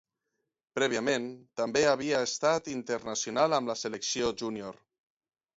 [0.79, 1.27] Prèviament,
[1.61, 4.85] també havia estat internacional amb la selecció júnior.